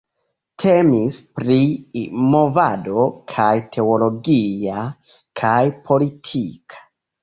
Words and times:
Temis 0.61 1.19
pri 1.39 1.57
movado 2.33 3.05
kaj 3.35 3.53
teologia 3.77 4.85
kaj 5.45 5.57
politika. 5.89 6.87